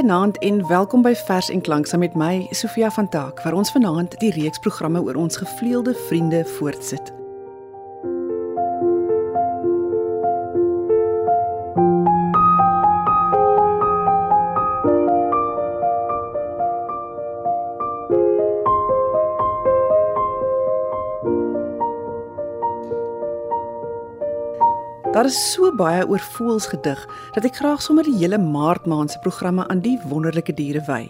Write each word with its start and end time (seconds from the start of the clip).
Goeienaand 0.00 0.38
en 0.38 0.66
welkom 0.66 1.02
by 1.02 1.12
Vers 1.14 1.50
en 1.52 1.60
Klank 1.60 1.86
saam 1.86 2.00
met 2.00 2.14
my 2.16 2.46
Sofia 2.56 2.88
van 2.90 3.08
Taak 3.08 3.42
waar 3.44 3.52
ons 3.52 3.72
vanaand 3.72 4.16
die 4.24 4.32
reeks 4.32 4.64
programme 4.64 5.04
oor 5.04 5.20
ons 5.20 5.36
gevleelde 5.36 5.92
vriende 6.08 6.44
voortsit. 6.56 7.19
Daar 25.10 25.26
is 25.26 25.52
so 25.52 25.72
baie 25.74 26.04
oor 26.06 26.22
voëls 26.22 26.68
gedig 26.70 27.00
dat 27.34 27.46
ek 27.48 27.56
graag 27.58 27.80
sommer 27.82 28.06
die 28.06 28.14
hele 28.20 28.38
Maart 28.38 28.84
maand 28.86 29.10
se 29.10 29.18
programme 29.24 29.64
aan 29.66 29.80
die 29.82 29.96
wonderlike 30.06 30.54
diere 30.54 30.84
wy. 30.86 31.00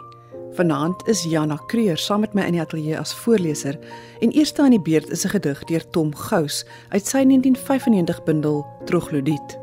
Vanaand 0.57 1.05
is 1.13 1.27
Jana 1.29 1.59
Kreur 1.69 2.01
saam 2.01 2.25
met 2.25 2.33
my 2.33 2.47
in 2.49 2.57
die 2.57 2.63
ateljee 2.65 2.97
as 2.97 3.13
voorleser 3.13 3.77
en 4.25 4.33
eerste 4.33 4.65
aan 4.65 4.73
die 4.73 4.81
beurt 4.81 5.13
is 5.13 5.27
'n 5.27 5.35
gedig 5.37 5.61
deur 5.69 5.85
Tom 5.93 6.15
Gous 6.17 6.65
uit 6.89 7.07
sy 7.07 7.27
1995 7.29 8.25
bundel 8.25 8.65
Troglodiet. 8.87 9.59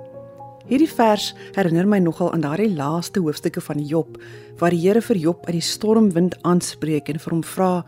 Hierdie 0.70 0.94
vers 0.94 1.34
herinner 1.56 1.88
my 1.88 1.98
nogal 1.98 2.32
aan 2.32 2.46
daardie 2.46 2.76
laaste 2.76 3.20
hoofstukke 3.20 3.62
van 3.62 3.82
Job 3.82 4.22
waar 4.60 4.70
die 4.70 4.86
Here 4.86 5.02
vir 5.02 5.18
Job 5.18 5.46
uit 5.46 5.58
die 5.58 5.62
stormwind 5.62 6.38
aanspreek 6.44 7.10
en 7.10 7.20
vir 7.20 7.34
hom 7.34 7.44
vra: 7.44 7.86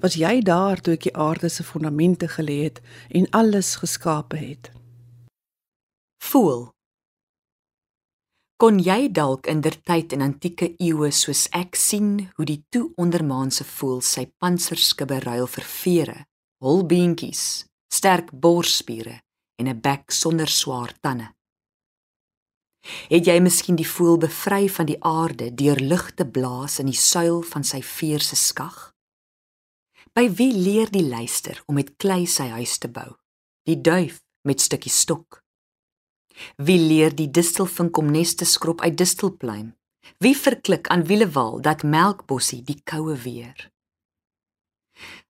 "Was 0.00 0.14
jy 0.14 0.40
daar 0.40 0.80
toe 0.80 0.94
ek 0.94 1.02
die 1.02 1.16
aarde 1.16 1.48
se 1.48 1.62
fondamente 1.62 2.26
gelê 2.26 2.62
het 2.64 2.80
en 3.10 3.30
alles 3.30 3.76
geskape 3.76 4.36
het?" 4.36 4.75
Voel. 6.18 6.70
Kon 8.56 8.78
jy 8.80 9.10
dalk 9.12 9.46
indertyd 9.52 10.14
in 10.16 10.24
antieke 10.24 10.70
eeue 10.80 11.10
soos 11.12 11.44
ek 11.52 11.76
sien 11.76 12.30
hoe 12.36 12.46
die 12.48 12.62
toe 12.72 12.88
ondermaanse 12.96 13.66
voel 13.68 14.00
sy 14.00 14.24
panserskibbe 14.40 15.20
ruil 15.26 15.46
vir 15.46 15.66
vere, 15.68 16.18
hol 16.64 16.80
beentjies, 16.88 17.66
sterk 17.92 18.32
borsspiere 18.32 19.20
en 19.60 19.68
'n 19.68 19.80
bek 19.80 20.10
sonder 20.10 20.48
swaar 20.48 20.92
tande. 21.00 21.28
Het 23.10 23.26
jy 23.26 23.38
miskien 23.40 23.76
die 23.76 23.88
voel 23.88 24.16
bevry 24.16 24.68
van 24.68 24.86
die 24.86 25.00
aarde 25.02 25.54
deur 25.54 25.80
lug 25.80 26.14
te 26.14 26.24
blaas 26.24 26.78
in 26.78 26.86
die 26.86 27.00
suil 27.12 27.42
van 27.42 27.64
sy 27.64 27.82
veer 27.82 28.22
se 28.22 28.36
skag? 28.36 28.94
By 30.14 30.30
wie 30.30 30.52
leer 30.54 30.90
die 30.90 31.04
luister 31.04 31.62
om 31.66 31.74
met 31.74 31.96
klei 31.96 32.26
sy 32.26 32.48
huis 32.56 32.78
te 32.78 32.88
bou? 32.88 33.16
Die 33.66 33.80
duif 33.80 34.22
met 34.48 34.60
stukkies 34.60 35.00
stok. 35.00 35.45
Wie 36.56 36.78
leer 36.78 37.14
die 37.14 37.30
distelvink 37.30 37.98
om 37.98 38.10
nes 38.12 38.34
te 38.34 38.44
skrob 38.44 38.80
uit 38.80 38.96
distelpluim? 38.98 39.74
Wie 40.18 40.36
verklik 40.36 40.88
aan 40.88 41.04
wielewal 41.04 41.60
dat 41.60 41.82
melkbossie 41.82 42.62
die 42.64 42.78
koue 42.84 43.16
weer? 43.16 43.70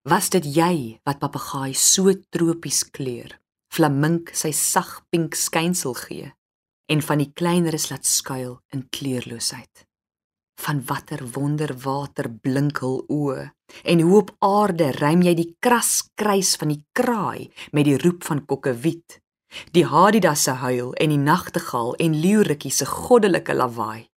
Was 0.07 0.31
dit 0.31 0.47
jy 0.47 1.01
wat 1.07 1.19
papegaai 1.19 1.75
so 1.75 2.13
tropies 2.31 2.85
kleur, 2.95 3.33
flamink 3.75 4.31
sy 4.35 4.53
sag 4.55 5.01
pink 5.11 5.35
skynsel 5.35 5.97
gee 5.99 6.31
en 6.87 7.03
van 7.03 7.19
die 7.19 7.33
kleineres 7.35 7.89
laat 7.91 8.07
skuil 8.07 8.61
in 8.71 8.87
kleurloosheid? 8.95 9.87
Van 10.63 10.79
watter 10.89 11.25
wonderwater 11.35 12.31
blink 12.31 12.79
hul 12.85 13.03
oë 13.13 13.51
en 13.83 14.01
hoe 14.07 14.21
op 14.23 14.31
aarde 14.47 14.93
rym 15.01 15.27
jy 15.27 15.35
die 15.37 15.51
kras 15.61 16.07
kruis 16.15 16.55
van 16.61 16.73
die 16.73 16.85
kraai 16.97 17.51
met 17.73 17.91
die 17.91 17.99
roep 17.99 18.23
van 18.29 18.45
kokkewiet? 18.47 19.19
Die 19.73 19.85
hadidas 19.87 20.43
se 20.43 20.51
huil 20.51 20.93
en 20.95 21.13
die 21.13 21.21
nagtegaal 21.21 21.95
en 22.03 22.21
leeuretjie 22.21 22.73
se 22.73 22.87
goddelike 22.87 23.55
lawaai. 23.55 24.09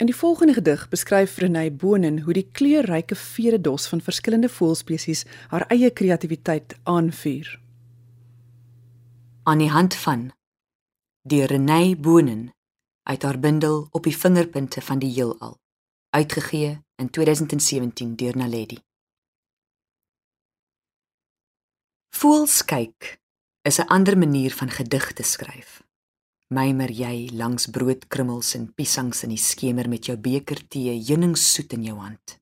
In 0.00 0.08
die 0.08 0.16
volgende 0.16 0.54
gedig 0.56 0.86
beskryf 0.88 1.36
Renay 1.38 1.68
Bonen 1.72 2.22
hoe 2.24 2.32
die 2.32 2.48
kleurryke 2.52 3.14
veredos 3.14 3.88
van 3.88 4.00
verskillende 4.00 4.48
voëlspesies 4.48 5.26
haar 5.52 5.66
eie 5.68 5.90
kreatiwiteit 5.90 6.76
aanvuur. 6.82 7.60
Aan 9.42 9.58
die 9.60 9.70
hand 9.70 9.94
van 9.94 10.30
die 11.22 11.44
Renay 11.44 11.96
Bonen 11.96 12.48
uit 13.02 13.22
haar 13.22 13.38
bundel 13.38 13.88
op 13.90 14.04
die 14.08 14.16
vingerpunte 14.16 14.80
van 14.80 14.98
die 14.98 15.12
heelal 15.12 15.58
uitgegee 16.10 16.78
in 16.96 17.10
2017 17.10 18.16
deur 18.16 18.36
Naledi. 18.36 18.78
Voels 22.10 22.64
kyk 22.66 23.20
is 23.62 23.78
'n 23.78 23.86
ander 23.86 24.18
manier 24.18 24.50
van 24.50 24.70
gedigte 24.70 25.22
skryf. 25.22 25.82
Mymer 26.48 26.90
jy 26.90 27.30
langs 27.32 27.66
broodkrummels 27.66 28.54
en 28.54 28.74
piesangs 28.74 29.22
in 29.22 29.28
die 29.28 29.38
skemer 29.38 29.88
met 29.88 30.06
jou 30.06 30.16
beker 30.16 30.68
tee 30.68 31.04
heuningsoet 31.08 31.72
in 31.72 31.82
jou 31.82 31.98
hand. 31.98 32.40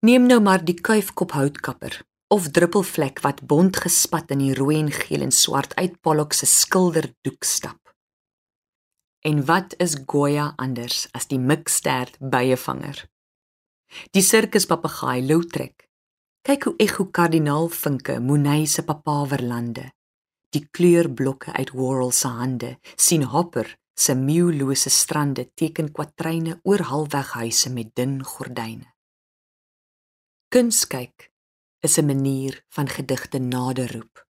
Neem 0.00 0.26
nou 0.26 0.40
maar 0.40 0.64
die 0.64 0.80
kuifkop 0.80 1.32
houtkapper 1.32 2.02
of 2.28 2.50
druppelvlek 2.50 3.20
wat 3.20 3.46
bont 3.46 3.76
gespat 3.76 4.30
in 4.30 4.38
die 4.38 4.54
rooi 4.54 4.78
en 4.78 4.90
geel 4.90 5.22
en 5.22 5.32
swart 5.32 5.74
uit 5.74 6.00
Pollock 6.00 6.32
se 6.32 6.46
skilderdoek 6.46 7.44
stap. 7.44 7.94
En 9.20 9.44
wat 9.44 9.74
is 9.78 9.96
Goya 10.06 10.52
anders 10.56 11.06
as 11.12 11.26
die 11.26 11.38
mikstert 11.38 12.18
byevanger? 12.18 13.08
Die 14.10 14.22
sirkuspapegaai 14.22 15.26
Loutrek 15.26 15.89
Kyk 16.40 16.64
hoe 16.64 16.74
ekho 16.80 17.04
kardinaalvinke 17.12 18.14
Monet 18.20 18.68
se 18.72 18.82
papaverlande. 18.82 19.90
Die 20.48 20.62
kleurblokke 20.72 21.52
uit 21.52 21.70
Worrell 21.76 22.14
se 22.16 22.28
hande 22.32 22.78
sien 22.96 23.26
Hopper 23.28 23.76
se 23.94 24.14
muulose 24.16 24.88
strande 24.90 25.50
teken 25.54 25.90
kwatryne 25.92 26.56
oor 26.64 26.80
halweg 26.88 27.34
huise 27.36 27.68
met 27.70 27.92
dun 27.94 28.22
gordyne. 28.24 28.88
Kunskyk 30.48 31.28
is 31.84 31.98
'n 31.98 32.06
manier 32.06 32.64
van 32.68 32.88
gedigte 32.88 33.38
naderroep. 33.38 34.26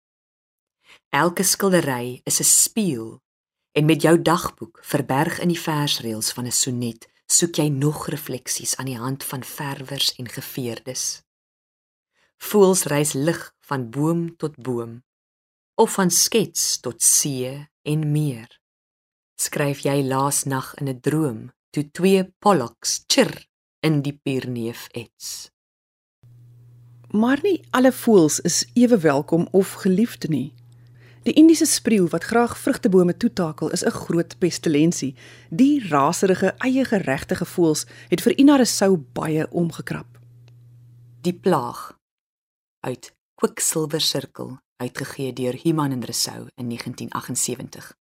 Elke 1.10 1.44
skildery 1.44 2.22
is 2.24 2.40
'n 2.40 2.44
spieël 2.44 3.22
en 3.72 3.86
met 3.86 4.02
jou 4.02 4.22
dagboek 4.22 4.80
verberg 4.82 5.40
in 5.40 5.48
die 5.48 5.60
versreëls 5.60 6.32
van 6.34 6.46
'n 6.46 6.52
sonnet 6.52 7.10
soek 7.26 7.56
jy 7.56 7.68
nog 7.68 8.08
refleksies 8.08 8.76
aan 8.76 8.86
die 8.86 8.98
hand 8.98 9.24
van 9.24 9.44
verwers 9.44 10.16
en 10.16 10.30
geveerdes. 10.30 11.25
Voels 12.38 12.84
reis 12.84 13.14
lig 13.14 13.54
van 13.60 13.90
boom 13.90 14.38
tot 14.38 14.56
boom 14.58 15.04
of 15.76 15.94
van 15.94 16.12
skets 16.12 16.80
tot 16.80 17.04
see 17.04 17.68
en 17.82 18.12
meer. 18.12 18.48
Skryf 19.36 19.84
jy 19.84 20.00
laas 20.08 20.44
nag 20.44 20.74
in 20.80 20.88
'n 20.88 21.00
droom 21.00 21.52
toe 21.70 21.92
twee 21.92 22.24
pollocks 22.40 23.04
chir 23.08 23.48
in 23.80 24.02
die 24.02 24.20
pierneef 24.24 24.88
ets. 24.92 25.52
Maar 27.12 27.40
nie 27.44 27.64
alle 27.70 27.92
voels 27.92 28.40
is 28.40 28.66
ewe 28.74 28.98
welkom 28.98 29.48
of 29.52 29.74
geliefd 29.74 30.28
nie. 30.28 30.54
Die 31.24 31.34
Indiese 31.34 31.66
spreeu 31.66 32.08
wat 32.08 32.24
graag 32.24 32.58
vrugtebome 32.58 33.18
toetakel 33.18 33.72
is 33.72 33.84
'n 33.86 33.90
groot 33.92 34.38
pestilensie. 34.38 35.16
Die 35.50 35.88
raserige 35.88 36.54
eie 36.58 36.86
geregtige 36.86 37.46
voels 37.46 37.86
het 38.10 38.22
vir 38.22 38.38
Ina 38.38 38.56
Resou 38.56 38.98
baie 39.14 39.48
omgekrap. 39.52 40.20
Die 41.22 41.34
plaag 41.34 41.95
uit 42.86 43.16
Kwiksilver 43.36 44.02
Sirkel 44.02 44.58
uitgegee 44.78 45.34
deur 45.34 45.58
Human 45.64 45.92
en 45.92 46.04
Resou 46.04 46.48
in 46.56 46.68
1978. 46.70 47.94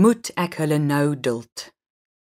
Moet 0.00 0.32
ek 0.34 0.58
hulle 0.62 0.78
nou 0.82 1.14
duld? 1.20 1.70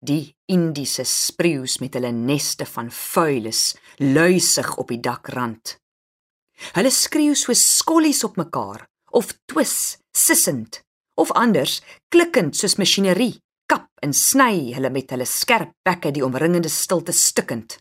Die 0.04 0.36
Indiese 0.52 1.06
spreeus 1.08 1.78
met 1.82 1.96
hulle 1.98 2.12
neste 2.12 2.68
van 2.70 2.92
vuiles, 2.92 3.72
luisig 3.98 4.76
op 4.78 4.92
die 4.94 5.00
dakrand. 5.00 5.78
Hulle 6.76 6.92
skreeu 6.92 7.36
so 7.36 7.54
skollies 7.54 8.24
op 8.28 8.38
mekaar 8.38 8.86
of 9.16 9.32
twis, 9.50 9.98
sissend 10.12 10.82
of 11.18 11.32
anders 11.32 11.80
klikkend 12.14 12.58
soos 12.58 12.78
masjinerie, 12.78 13.38
kap 13.66 13.88
en 14.04 14.14
sny 14.14 14.74
hulle 14.76 14.92
met 14.94 15.12
hulle 15.14 15.26
skerp 15.26 15.74
bekke 15.88 16.12
die 16.14 16.26
omringende 16.26 16.70
stilte 16.70 17.16
stukkend 17.16 17.80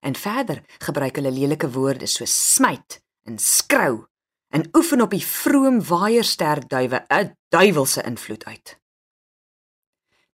en 0.00 0.14
verder 0.14 0.62
gebruik 0.78 1.16
hulle 1.16 1.32
lelike 1.34 1.70
woorde 1.70 2.06
soos 2.06 2.34
smyt 2.54 3.00
en 3.28 3.38
skrou 3.38 4.06
en 4.48 4.68
oefen 4.76 5.02
op 5.04 5.10
die 5.10 5.24
vroom 5.24 5.80
waaiersterduwe 5.84 7.04
'n 7.08 7.34
duiwelse 7.48 8.02
invloed 8.02 8.44
uit. 8.44 8.78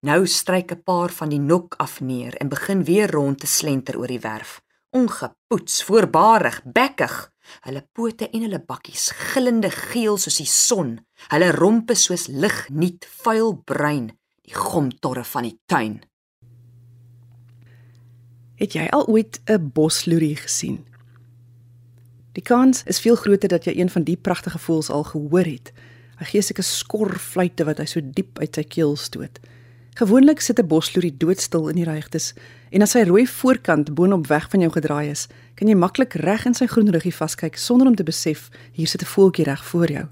Nou 0.00 0.26
stryk 0.26 0.72
'n 0.72 0.82
paar 0.82 1.10
van 1.10 1.28
die 1.28 1.40
nok 1.40 1.74
af 1.76 2.00
neer 2.00 2.34
en 2.36 2.48
begin 2.48 2.84
weer 2.84 3.10
rond 3.10 3.38
te 3.38 3.46
slenter 3.46 3.98
oor 3.98 4.06
die 4.06 4.20
werf, 4.20 4.60
ongepoets, 4.90 5.84
voorbarig, 5.84 6.60
bekkig, 6.64 7.32
hulle 7.60 7.88
pote 7.92 8.30
en 8.30 8.40
hulle 8.40 8.60
bakkies 8.64 9.10
gillende 9.10 9.70
geel 9.70 10.18
soos 10.18 10.36
die 10.36 10.46
son, 10.46 11.06
hulle 11.28 11.50
rompe 11.50 11.94
soos 11.94 12.26
lignuut 12.26 13.06
vuil 13.22 13.54
bruin, 13.64 14.10
die 14.42 14.54
gomtorre 14.54 15.24
van 15.24 15.42
die 15.42 15.60
tuin. 15.66 16.02
Het 18.62 18.76
jy 18.78 18.84
al 18.94 19.08
ooit 19.10 19.40
'n 19.50 19.70
bosloerie 19.74 20.36
gesien? 20.36 20.84
Die 22.32 22.42
kans 22.42 22.82
is 22.86 23.00
veel 23.00 23.14
groter 23.14 23.48
dat 23.48 23.64
jy 23.64 23.72
een 23.76 23.90
van 23.90 24.02
die 24.02 24.16
pragtige 24.16 24.58
voëls 24.58 24.90
al 24.90 25.02
gehoor 25.02 25.44
het. 25.44 25.72
Hy 26.16 26.24
gee 26.24 26.42
seker 26.42 26.62
skor 26.62 27.18
fluitte 27.18 27.64
wat 27.64 27.78
hy 27.78 27.84
so 27.84 28.00
diep 28.04 28.38
uit 28.38 28.54
sy 28.54 28.62
keel 28.62 28.96
stoot. 28.96 29.40
Gewoonlik 29.94 30.40
sit 30.40 30.58
'n 30.58 30.66
bosloerie 30.66 31.16
doodstil 31.16 31.68
in 31.68 31.74
die 31.74 31.84
ruigtes 31.84 32.34
en 32.70 32.82
as 32.82 32.90
sy 32.90 33.02
rooi 33.02 33.26
voorkant 33.26 33.94
boonop 33.94 34.26
weg 34.26 34.50
van 34.50 34.60
jou 34.60 34.72
gedraai 34.72 35.10
is, 35.10 35.28
kan 35.54 35.68
jy 35.68 35.74
maklik 35.74 36.14
reg 36.14 36.44
in 36.46 36.54
sy 36.54 36.66
groen 36.66 36.90
ruggie 36.90 37.14
vaskyk 37.14 37.56
sonder 37.56 37.86
om 37.86 37.94
te 37.94 38.04
besef 38.04 38.48
hier 38.72 38.86
sit 38.86 39.02
'n 39.02 39.06
voeltjie 39.06 39.44
reg 39.44 39.64
voor 39.64 39.90
jou. 39.90 40.06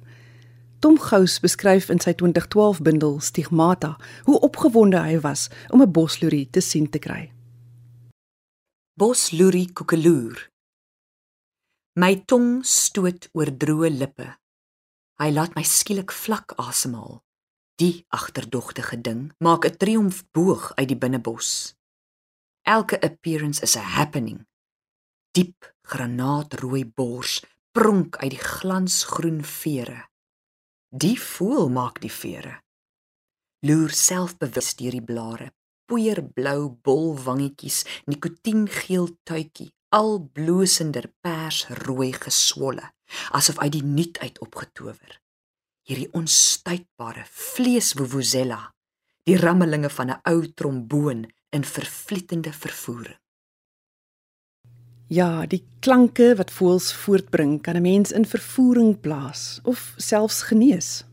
Tom 0.79 0.99
Gous 0.99 1.41
beskryf 1.41 1.88
in 1.88 2.00
sy 2.00 2.12
2012 2.12 2.82
bundel 2.82 3.20
Stigmata 3.20 3.97
hoe 4.25 4.41
opgewonde 4.41 4.99
hy 4.99 5.20
was 5.20 5.49
om 5.69 5.82
'n 5.82 5.93
bosloerie 5.93 6.49
te 6.50 6.61
sien 6.61 6.91
te 6.91 6.99
kry. 6.99 7.31
Bosloerie 9.00 9.70
koekeloer. 9.73 10.41
My 11.97 12.19
tong 12.29 12.58
stoot 12.69 13.31
oor 13.32 13.49
droë 13.62 13.88
lippe. 13.94 14.26
Hy 15.17 15.29
laat 15.32 15.55
my 15.56 15.62
skielik 15.64 16.12
vlak 16.12 16.52
asemhaal. 16.61 17.23
Die 17.81 18.05
agterdogtige 18.12 18.99
ding 19.00 19.23
maak 19.41 19.64
'n 19.64 19.79
triomfboog 19.81 20.76
uit 20.76 20.88
die 20.93 21.00
binnebos. 21.00 21.73
Elke 22.69 23.00
appearance 23.00 23.62
is 23.62 23.76
a 23.76 23.81
happening. 23.81 24.44
Diep 25.32 25.73
granaatrooi 25.81 26.85
bors 26.85 27.41
pronk 27.73 28.17
uit 28.17 28.37
die 28.37 28.44
glansgroen 28.56 29.41
vere. 29.44 30.11
Die 30.93 31.17
voel 31.17 31.70
maak 31.70 32.00
die 32.05 32.12
vere. 32.12 32.61
Loer 33.64 33.97
selfbewus 33.97 34.76
deur 34.76 34.93
die 34.93 35.08
blare, 35.12 35.55
poeierblou 35.91 36.71
bolwangetjies, 36.87 37.83
nikotiengeel 38.07 39.11
tuitjie, 39.27 39.71
al 39.91 40.21
bloosender 40.23 41.09
persrooi 41.25 42.13
geswolle, 42.15 42.93
asof 43.35 43.59
uit 43.59 43.75
die 43.75 43.87
nuut 43.87 44.21
uit 44.23 44.39
opgetower. 44.45 45.17
Hierdie 45.91 46.11
onstuitbare 46.15 47.25
vleesvuvuzela, 47.27 48.61
die 49.27 49.39
rammelinge 49.39 49.91
van 49.91 50.11
'n 50.11 50.21
ou 50.31 50.47
tromboon 50.55 51.27
in 51.51 51.65
vervlietende 51.65 52.53
vervoering. 52.53 53.19
Ja, 55.11 55.47
die 55.47 55.65
klanke 55.83 56.37
wat 56.39 56.53
voels 56.55 56.93
voortbring 56.95 57.63
kan 57.63 57.75
'n 57.77 57.83
mens 57.83 58.13
in 58.13 58.27
vervoering 58.27 59.01
plaas 59.01 59.59
of 59.63 59.95
selfs 59.97 60.43
genees. 60.43 61.05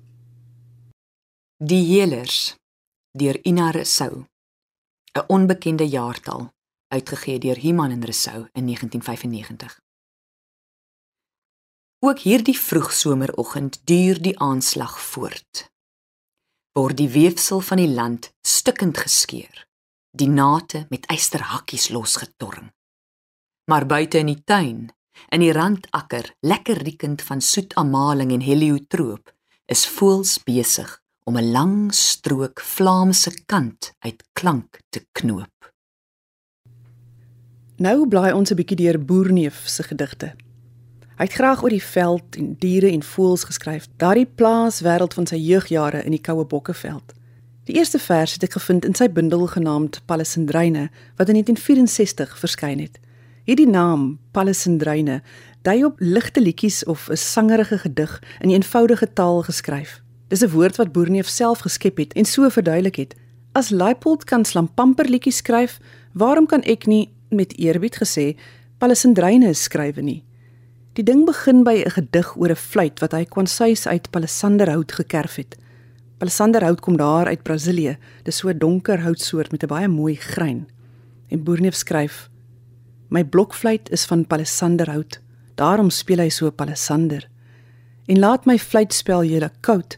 Die 1.58 1.86
Helers 1.86 2.56
deur 3.12 3.40
Ina 3.42 3.72
Rousseau. 3.72 4.26
'n 5.18 5.28
Onbekende 5.28 5.88
jaartal 5.88 6.54
uitgegee 6.88 7.40
deur 7.40 7.58
Human 7.58 7.92
en 7.92 8.04
Rousseau 8.04 8.48
in 8.54 8.66
1995. 8.66 9.80
Ook 12.00 12.20
hierdie 12.20 12.60
vroegsomeroggend 12.60 13.82
duur 13.84 14.22
die 14.22 14.40
aanslag 14.40 15.02
voort. 15.02 15.72
Word 16.72 16.98
die 16.98 17.10
weefsel 17.10 17.60
van 17.60 17.78
die 17.78 17.90
land 17.90 18.34
stukkend 18.42 18.98
geskeur, 18.98 19.68
die 20.12 20.30
nate 20.30 20.86
met 20.90 21.06
eysterhakkies 21.06 21.90
losgetorring 21.90 22.72
maar 23.68 23.86
buite 23.86 24.18
in 24.18 24.32
die 24.32 24.44
tuin, 24.44 24.88
in 25.30 25.44
die 25.44 25.52
randakker, 25.52 26.32
lekker 26.40 26.80
riekend 26.88 27.22
van 27.22 27.42
soet 27.42 27.76
amaling 27.76 28.32
en 28.32 28.46
heliotroop, 28.46 29.34
is 29.68 29.88
voels 29.98 30.38
besig 30.44 30.94
om 31.28 31.38
'n 31.38 31.52
lang 31.52 31.94
strook 31.94 32.62
Vlaamse 32.62 33.32
kant 33.46 33.94
uit 34.00 34.24
klank 34.34 34.80
te 34.90 35.06
knoop. 35.12 35.74
Nou 37.76 38.08
blaai 38.08 38.34
ons 38.34 38.52
'n 38.52 38.56
bietjie 38.56 38.78
deur 38.78 39.06
Boerneef 39.06 39.68
se 39.68 39.84
gedigte. 39.84 40.36
Hy 41.18 41.24
het 41.24 41.34
graag 41.34 41.64
oor 41.64 41.70
die 41.70 41.84
veld 41.84 42.36
en 42.36 42.56
diere 42.60 42.92
en 42.92 43.04
voëls 43.04 43.44
geskryf, 43.44 43.88
daardie 43.98 44.26
plaaswêreld 44.36 45.14
van 45.14 45.28
sy 45.28 45.36
jeugjare 45.36 46.04
in 46.04 46.12
die 46.12 46.22
koue 46.22 46.46
bokkeveld. 46.46 47.14
Die 47.64 47.76
eerste 47.76 48.00
vers 48.00 48.34
het 48.34 48.44
ek 48.44 48.52
gevind 48.52 48.86
in 48.86 48.96
sy 48.96 49.10
bundel 49.10 49.48
genaamd 49.48 50.02
Palesindreine 50.06 50.90
wat 51.16 51.28
in 51.28 51.34
1964 51.34 52.40
verskyn 52.40 52.80
het. 52.80 53.00
Hierdie 53.44 53.68
naam, 53.68 54.20
Palesindreine, 54.32 55.22
dui 55.62 55.84
op 55.84 55.96
ligte 56.00 56.42
liedjies 56.42 56.84
of 56.86 57.10
'n 57.10 57.16
sangerige 57.16 57.78
gedig 57.78 58.24
in 58.40 58.50
eenvoudige 58.50 59.14
taal 59.14 59.44
geskryf. 59.44 60.02
Dis 60.28 60.44
'n 60.44 60.50
woord 60.50 60.76
wat 60.76 60.92
Boerneef 60.92 61.28
self 61.28 61.60
geskep 61.60 61.98
het 61.98 62.14
en 62.14 62.26
so 62.26 62.50
verduidelik 62.50 62.96
het. 62.96 63.16
As 63.52 63.70
Leipold 63.70 64.24
kan 64.24 64.46
slampamper 64.46 65.10
liedjies 65.10 65.38
skryf, 65.38 65.80
waarom 66.14 66.46
kan 66.46 66.62
ek 66.62 66.86
nie 66.86 67.10
met 67.30 67.58
eerbied 67.58 67.96
gesê 67.96 68.36
Palesindreine 68.78 69.54
skrywe 69.54 70.02
nie? 70.02 70.24
Die 70.94 71.04
ding 71.04 71.26
begin 71.26 71.64
by 71.64 71.84
'n 71.86 71.90
gedig 71.90 72.36
oor 72.38 72.50
'n 72.50 72.56
fluit 72.56 73.00
wat 73.00 73.12
hy 73.12 73.26
kwansuis 73.26 73.88
uit 73.88 74.10
palisanderhout 74.10 74.92
gekerf 74.92 75.36
het. 75.36 75.56
Palisanderhout 76.18 76.80
kom 76.82 76.98
daar 76.98 77.26
uit 77.26 77.44
Brasilië. 77.44 77.98
Dis 78.24 78.38
so 78.38 78.50
'n 78.50 78.58
donker 78.58 79.02
houtsoort 79.02 79.52
met 79.52 79.64
'n 79.64 79.68
baie 79.68 79.88
mooi 79.88 80.16
grein. 80.16 80.68
En 81.30 81.44
Boerneef 81.44 81.76
skryf: 81.76 82.30
My 83.10 83.24
blokfluit 83.24 83.90
is 83.92 84.06
van 84.06 84.28
palisanderhout. 84.28 85.22
Daarom 85.56 85.90
speel 85.90 86.18
hy 86.18 86.30
so 86.30 86.52
palisander. 86.52 87.30
En 88.06 88.20
laat 88.20 88.46
my 88.46 88.58
fluitspel 88.60 89.24
julle 89.24 89.52
koud. 89.60 89.98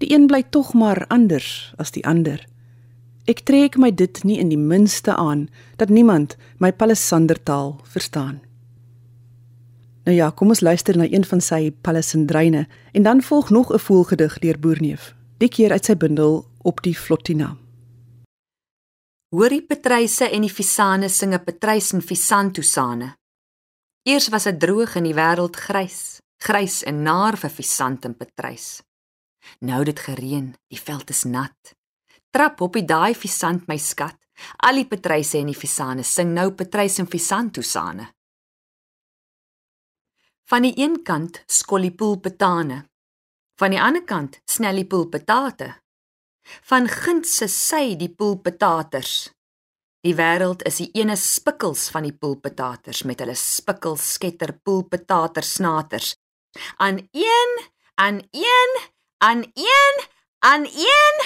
Die 0.00 0.12
een 0.14 0.26
bly 0.26 0.42
tog 0.48 0.72
maar 0.72 1.04
anders 1.12 1.72
as 1.76 1.92
die 1.92 2.04
ander. 2.08 2.40
Ek 3.28 3.44
trek 3.44 3.76
my 3.76 3.90
dit 3.92 4.22
nie 4.24 4.38
in 4.40 4.48
die 4.48 4.58
minste 4.58 5.12
aan 5.14 5.48
dat 5.76 5.92
niemand 5.92 6.38
my 6.58 6.72
palisandertaal 6.72 7.76
verstaan. 7.84 8.40
Nou 10.08 10.16
ja, 10.16 10.30
kom 10.30 10.48
ons 10.48 10.64
luister 10.64 10.96
na 10.96 11.04
een 11.04 11.24
van 11.28 11.42
sy 11.44 11.70
palisandreine 11.84 12.66
en 12.96 13.02
dan 13.04 13.22
volg 13.22 13.50
nog 13.50 13.72
'n 13.72 13.78
voelgedig 13.78 14.38
deur 14.38 14.58
Boerneef. 14.58 15.14
Die 15.38 15.48
keer 15.48 15.72
uit 15.72 15.84
sy 15.84 15.96
bundel 15.96 16.46
op 16.62 16.82
die 16.82 16.96
Flottina. 16.96 17.56
Hoorie 19.28 19.62
Patryse 19.62 20.30
en 20.30 20.40
die 20.40 20.50
Fisane 20.50 21.08
singe 21.08 21.38
Patrys 21.38 21.92
en 21.92 22.02
Fisantusane. 22.02 23.14
Eers 24.02 24.28
was 24.28 24.42
dit 24.42 24.60
droog 24.60 24.94
in 24.94 25.04
die 25.04 25.14
wêreld 25.14 25.56
grys, 25.56 26.18
grys 26.42 26.82
en 26.82 27.02
naar 27.02 27.36
vir 27.36 27.50
Fisant 27.50 28.04
en 28.04 28.16
Patrys. 28.16 28.80
Nou 29.60 29.84
dit 29.84 30.00
gereën, 30.00 30.54
die 30.68 30.80
veld 30.80 31.10
is 31.10 31.24
nat. 31.24 31.74
Trap 32.30 32.60
op 32.60 32.78
die 32.78 32.84
daai 32.84 33.14
Fisant 33.14 33.66
my 33.68 33.76
skat. 33.78 34.16
Al 34.64 34.80
die 34.80 34.86
Patryse 34.88 35.38
en 35.38 35.50
die 35.50 35.58
Fisane 35.58 36.04
sing 36.06 36.32
nou 36.32 36.50
Patrys 36.56 36.98
en 37.02 37.08
Fisantusane. 37.10 38.06
Van 40.48 40.64
die 40.64 40.72
een 40.76 41.02
kant 41.02 41.42
skollipoel 41.46 42.16
petane. 42.24 42.84
Van 43.60 43.74
die 43.74 43.80
ander 43.80 44.04
kant 44.04 44.40
snellipoel 44.48 45.06
patate 45.12 45.74
van 46.68 46.88
gintse 46.88 47.48
sy 47.48 47.94
die 48.00 48.10
poelpetaters. 48.10 49.30
Die 50.00 50.14
wêreld 50.16 50.64
is 50.68 50.80
die 50.80 50.88
ene 50.96 51.16
spikkels 51.20 51.88
van 51.92 52.06
die 52.08 52.16
poelpetaters 52.16 53.02
met 53.08 53.20
hulle 53.20 53.36
spikkel 53.36 53.98
sketter 54.00 54.54
poelpetater 54.64 55.44
snaters. 55.44 56.14
Aan 56.78 57.02
een, 57.12 57.52
aan 58.00 58.22
een, 58.32 58.78
aan 59.20 59.44
een, 59.54 59.96
aan 60.38 60.64
een. 60.64 61.16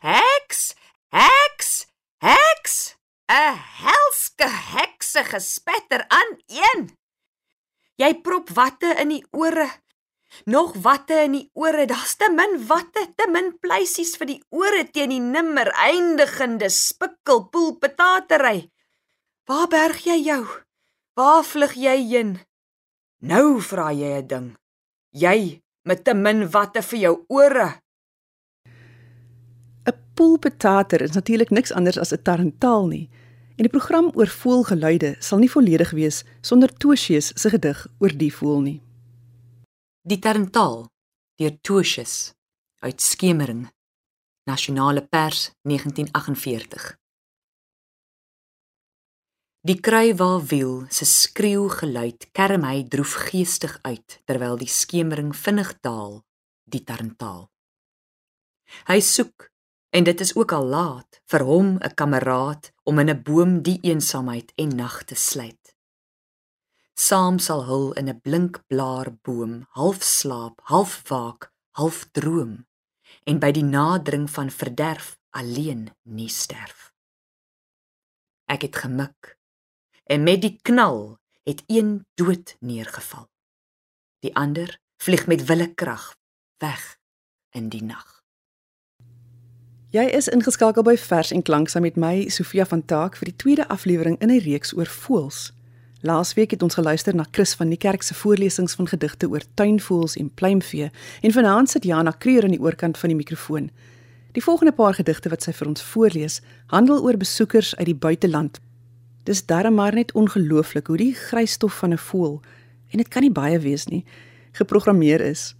Heks, 0.00 0.74
heks, 1.08 1.86
heks. 2.18 2.96
'n 3.26 3.58
Helske 3.82 4.48
hekse 4.48 5.24
gespetter 5.24 6.04
aan 6.08 6.32
een. 6.46 6.96
Jy 7.96 8.14
prop 8.20 8.48
watte 8.48 8.94
in 9.02 9.08
die 9.08 9.24
ore 9.30 9.66
Nog 10.44 10.74
watte 10.82 11.22
in 11.24 11.32
die 11.32 11.50
ore, 11.54 11.86
daar's 11.86 12.16
te 12.16 12.28
min 12.32 12.58
watte, 12.66 13.06
te 13.16 13.26
min 13.30 13.54
pleisies 13.62 14.16
vir 14.20 14.28
die 14.34 14.40
ore 14.52 14.84
teen 14.92 15.14
die 15.14 15.22
nimmer 15.22 15.70
eindigende 15.80 16.68
spikkelpoel 16.68 17.76
patatery. 17.80 18.68
Waar 19.48 19.68
berg 19.72 20.02
jy 20.04 20.18
jou? 20.26 20.42
Waar 21.16 21.44
vlug 21.46 21.76
jy 21.78 21.96
heen? 22.10 22.36
Nou 23.24 23.62
vra 23.62 23.92
jy 23.92 24.12
'n 24.20 24.26
ding. 24.26 24.48
Jy 25.10 25.62
met 25.86 26.04
te 26.04 26.14
min 26.14 26.44
watte 26.50 26.82
vir 26.82 26.98
jou 26.98 27.14
ore. 27.28 27.68
'n 29.86 29.94
Poelpatater 30.14 31.02
is 31.02 31.14
natuurlik 31.14 31.50
niks 31.50 31.72
anders 31.72 31.98
as 31.98 32.12
'n 32.12 32.22
tarantaal 32.22 32.86
nie. 32.86 33.08
En 33.56 33.62
die 33.64 33.72
program 33.78 34.10
oor 34.14 34.28
voelgeluide 34.28 35.16
sal 35.18 35.38
nie 35.38 35.50
volledig 35.50 35.90
wees 35.90 36.24
sonder 36.40 36.72
Toshees 36.72 37.32
se 37.34 37.50
gedig 37.50 37.86
oor 37.98 38.16
die 38.16 38.34
voel 38.34 38.60
nie. 38.60 38.82
Die 40.02 40.18
Tarantaal 40.18 40.88
deur 41.34 41.60
Tosius 41.60 42.34
uit 42.78 43.00
Skemering 43.00 43.70
Nasionale 44.44 45.02
Pers 45.02 45.50
1948 45.62 47.05
Die 49.66 49.80
kruiwa 49.82 50.36
wiel 50.46 50.84
se 50.94 51.02
skreeu 51.10 51.64
geluid 51.72 52.28
kerm 52.36 52.62
hy 52.68 52.84
droefgeestig 52.86 53.72
uit 53.82 54.20
terwyl 54.28 54.54
die 54.60 54.68
skemering 54.70 55.32
vinnig 55.34 55.72
daal 55.82 56.20
die 56.70 56.84
Tarantaal 56.86 57.48
Hy 58.86 58.98
soek 59.02 59.48
en 59.90 60.06
dit 60.06 60.22
is 60.22 60.36
ook 60.38 60.52
al 60.54 60.68
laat 60.70 61.18
vir 61.32 61.42
hom 61.48 61.72
'n 61.82 61.94
kameraad 61.98 62.70
om 62.84 63.02
in 63.02 63.10
'n 63.10 63.22
boom 63.26 63.58
die 63.68 63.80
eensaamheid 63.82 64.52
en 64.54 64.76
nag 64.82 65.02
te 65.04 65.18
sluit 65.18 65.74
Saam 66.94 67.38
sal 67.38 67.64
hul 67.66 67.92
in 67.98 68.08
'n 68.08 68.20
blinkblaar 68.20 69.10
boom, 69.24 69.66
half 69.70 70.02
slaap, 70.02 70.60
half 70.70 71.02
waak, 71.08 71.50
half 71.70 72.06
droom 72.12 72.66
en 73.26 73.38
by 73.38 73.50
die 73.50 73.66
nadering 73.66 74.30
van 74.30 74.50
verderf 74.50 75.18
alleen 75.30 75.90
nie 76.02 76.30
sterf. 76.30 76.94
Ek 78.46 78.62
het 78.62 78.76
gemik 78.76 79.35
en 80.06 80.22
met 80.22 80.40
die 80.40 80.58
knal 80.62 81.18
het 81.42 81.62
een 81.66 82.06
dood 82.14 82.56
neergeval. 82.60 83.28
Die 84.18 84.34
ander 84.36 84.78
vlieg 85.02 85.26
met 85.26 85.44
wille 85.44 85.74
krag 85.74 86.14
weg 86.58 86.96
in 87.50 87.68
die 87.68 87.82
nag. 87.82 88.22
Jy 89.90 90.04
is 90.18 90.28
ingeskakel 90.28 90.82
by 90.82 90.96
Vers 90.98 91.30
en 91.32 91.42
Klank 91.42 91.70
saam 91.70 91.86
met 91.86 91.96
my 91.96 92.28
Sofia 92.28 92.66
van 92.66 92.84
Taak 92.84 93.16
vir 93.16 93.30
die 93.30 93.36
tweede 93.36 93.68
aflewering 93.68 94.18
in 94.20 94.30
'n 94.30 94.42
reeks 94.44 94.74
oor 94.76 94.86
voëls. 94.86 95.52
Laasweek 96.00 96.50
het 96.50 96.62
ons 96.62 96.74
geluister 96.74 97.14
na 97.14 97.24
Chris 97.30 97.54
van 97.54 97.68
die 97.68 97.78
Kerk 97.78 98.02
se 98.02 98.14
voorlesings 98.14 98.74
van 98.74 98.88
gedigte 98.88 99.28
oor 99.28 99.42
tuinvoëls 99.54 100.16
en 100.16 100.34
pluimvee 100.34 100.90
en 101.20 101.32
vanaand 101.32 101.70
sit 101.70 101.84
Jana 101.84 102.10
Kreur 102.10 102.42
aan 102.42 102.50
die 102.50 102.60
oorkant 102.60 102.98
van 102.98 103.08
die 103.08 103.16
mikrofoon. 103.16 103.70
Die 104.32 104.42
volgende 104.42 104.72
paar 104.72 104.94
gedigte 104.94 105.28
wat 105.28 105.42
sy 105.42 105.52
vir 105.52 105.66
ons 105.66 105.82
voorlees, 105.82 106.40
handel 106.66 107.02
oor 107.02 107.16
besoekers 107.16 107.76
uit 107.76 107.86
die 107.86 107.94
buiteland. 107.94 108.60
Dis 109.26 109.46
darem 109.46 109.74
maar 109.74 109.94
net 109.94 110.12
ongelooflik 110.12 110.86
hoe 110.86 110.96
die 110.96 111.14
grysstof 111.14 111.78
van 111.78 111.92
'n 111.92 111.98
voël 111.98 112.40
en 112.90 112.98
dit 112.98 113.08
kan 113.08 113.22
nie 113.22 113.32
baie 113.32 113.58
wees 113.58 113.86
nie, 113.86 114.04
geprogrammeer 114.52 115.20
is. 115.20 115.56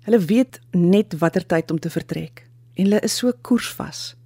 Hulle 0.00 0.18
weet 0.18 0.60
net 0.70 1.18
watter 1.18 1.46
tyd 1.46 1.70
om 1.70 1.78
te 1.78 1.90
vertrek 1.90 2.46
en 2.74 2.84
hulle 2.84 3.00
is 3.00 3.16
so 3.16 3.32
koersvas. 3.40 4.16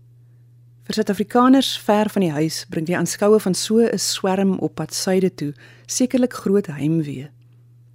Vir 0.82 0.94
Suid-Afrikaners 0.94 1.78
ver 1.78 2.10
van 2.10 2.22
die 2.22 2.30
huis 2.30 2.66
bring 2.68 2.86
die 2.86 2.96
aanskoue 2.96 3.40
van 3.40 3.54
so 3.54 3.78
'n 3.78 3.98
swerm 3.98 4.58
op 4.58 4.74
pad 4.74 4.94
suide 4.94 5.34
toe 5.34 5.52
sekerlik 5.86 6.32
groot 6.32 6.66
heimwee. 6.66 7.30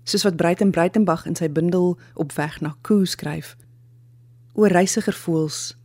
Soos 0.03 0.23
wat 0.23 0.35
Breiten 0.35 0.71
Breitenberg 0.71 1.25
in 1.25 1.35
sy 1.35 1.49
bundel 1.49 1.99
op 2.13 2.31
weg 2.31 2.61
na 2.61 2.75
Koo 2.81 3.05
skryf. 3.05 3.55
O 4.53 4.63
reisiger 4.63 5.13
voels, 5.13 5.75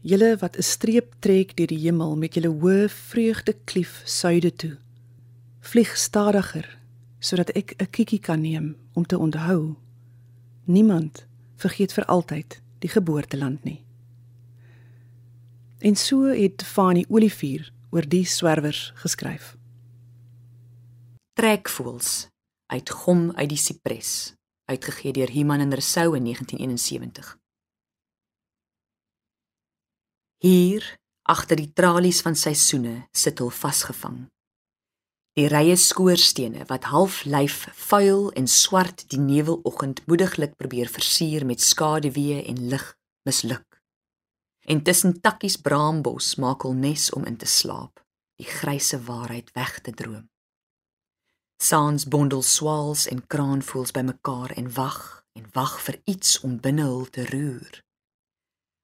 julle 0.00 0.36
wat 0.36 0.56
'n 0.56 0.62
streep 0.62 1.14
trek 1.18 1.56
deur 1.56 1.66
die 1.66 1.78
hemel 1.78 2.16
met 2.16 2.34
julle 2.34 2.48
hoë 2.48 2.88
vreugde 2.88 3.54
klief 3.64 4.02
suide 4.04 4.52
toe. 4.52 4.76
Vlieg 5.60 5.96
stadiger 5.96 6.78
sodat 7.18 7.50
ek 7.50 7.74
'n 7.78 7.90
kiekie 7.90 8.20
kan 8.20 8.40
neem 8.40 8.76
om 8.92 9.06
te 9.06 9.18
onthou. 9.18 9.76
Niemand 10.64 11.26
vergeet 11.56 11.92
vir 11.92 12.04
altyd 12.04 12.60
die 12.78 12.88
geboorteland 12.88 13.64
nie. 13.64 13.84
En 15.78 15.96
so 15.96 16.24
het 16.24 16.62
Fanny 16.62 17.04
Olivier 17.08 17.72
oor 17.90 18.08
die 18.08 18.24
swerwers 18.24 18.92
geskryf. 18.94 19.56
Trekvoels 21.32 22.28
uit 22.66 22.90
Gom 22.90 23.32
uit 23.34 23.48
die 23.48 23.58
Sipres, 23.58 24.34
uitgegee 24.64 25.12
deur 25.12 25.30
Human 25.30 25.60
en 25.60 25.70
Rousseau 25.70 26.16
in 26.16 26.22
1971. 26.24 27.38
Hier, 30.38 30.84
agter 31.22 31.56
die 31.56 31.72
tralies 31.72 32.22
van 32.24 32.36
seisoene, 32.38 33.08
sit 33.12 33.38
hul 33.42 33.50
vasgevang. 33.50 34.26
Die 35.38 35.46
rye 35.50 35.76
skoorstene 35.78 36.66
wat 36.70 36.90
half 36.90 37.22
lyf 37.24 37.68
vuil 37.88 38.30
en 38.38 38.48
swart 38.50 39.06
die 39.12 39.20
neweloggend 39.22 40.02
moediglik 40.10 40.56
probeer 40.58 40.90
versier 40.90 41.46
met 41.46 41.62
skaduwee 41.62 42.42
en 42.50 42.64
lig 42.72 42.86
misluk 43.28 43.68
en 44.68 44.82
tussen 44.82 45.20
takkies 45.20 45.56
braambos 45.56 46.34
maak 46.36 46.66
hul 46.66 46.76
nes 46.76 47.08
om 47.16 47.24
in 47.24 47.38
te 47.40 47.48
slaap, 47.48 48.02
die 48.36 48.48
grysse 48.48 48.98
waarheid 49.08 49.48
weg 49.56 49.78
te 49.80 49.94
droom. 49.96 50.26
Saans 51.56 52.04
bondel 52.12 52.44
swaals 52.44 53.06
en 53.08 53.24
kraanvoels 53.26 53.94
bymekaar 53.96 54.52
en 54.60 54.68
wag 54.76 55.00
en 55.32 55.48
wag 55.56 55.78
vir 55.86 55.96
iets 56.04 56.40
om 56.44 56.60
binne 56.60 56.84
hul 56.84 57.08
te 57.14 57.24
roer. 57.32 57.80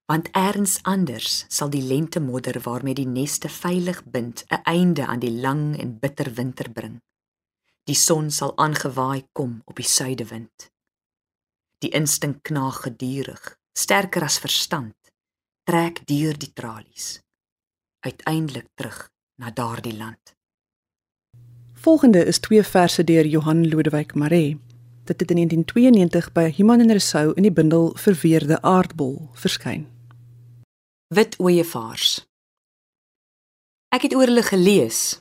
Want 0.07 0.29
eers 0.37 0.79
anders 0.83 1.45
sal 1.49 1.71
die 1.71 1.83
lente 1.83 2.21
modder 2.21 2.61
waarmee 2.63 2.95
die 2.95 3.09
neste 3.09 3.49
veilig 3.49 4.05
bind 4.05 4.45
'n 4.49 4.63
einde 4.65 5.07
aan 5.07 5.19
die 5.19 5.33
lang 5.33 5.79
en 5.81 5.99
bitter 5.99 6.35
winter 6.35 6.71
bring. 6.71 7.01
Die 7.85 7.95
son 7.95 8.31
sal 8.31 8.57
aangewaai 8.57 9.27
kom 9.33 9.63
op 9.65 9.77
die 9.77 9.89
suidewind. 9.89 10.71
Die 11.79 11.91
instink 11.91 12.43
knaag 12.43 12.83
gedurig, 12.83 13.59
sterker 13.73 14.23
as 14.23 14.39
verstand 14.39 14.95
trek 15.65 16.03
deur 16.07 16.37
die 16.37 16.53
tralies 16.53 17.21
uiteindelik 18.05 18.67
terug 18.77 19.09
na 19.41 19.51
daardie 19.51 19.97
land. 19.97 20.35
Volgende 21.73 22.25
is 22.25 22.39
twee 22.39 22.63
verse 22.63 23.05
deur 23.05 23.27
Johan 23.27 23.69
Lodewyk 23.69 24.15
Maree. 24.15 24.59
Dit 25.05 25.21
het 25.21 25.31
in 25.31 25.37
1992 25.37 26.33
by 26.33 26.53
Human 26.57 26.81
en 26.81 26.89
Rousseau 26.89 27.33
in 27.33 27.43
die 27.43 27.53
bundel 27.53 27.93
Verweerde 27.97 28.63
aardbol 28.63 29.29
verskyn. 29.33 29.94
Wit 31.15 31.37
ooeievaars. 31.39 32.25
Ek 33.95 34.03
het 34.07 34.15
oor 34.19 34.27
hulle 34.27 34.43
gelees. 34.43 35.21